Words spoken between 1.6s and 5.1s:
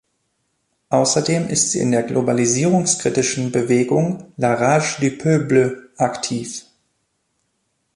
sie in der globalisierungskritischen Bewegung "La Rage